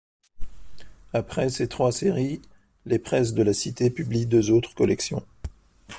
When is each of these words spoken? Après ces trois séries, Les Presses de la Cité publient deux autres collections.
Après 1.13 1.49
ces 1.51 1.67
trois 1.67 1.91
séries, 1.91 2.41
Les 2.87 2.97
Presses 2.97 3.35
de 3.35 3.43
la 3.43 3.53
Cité 3.53 3.91
publient 3.91 4.25
deux 4.25 4.49
autres 4.49 4.73
collections. 4.73 5.23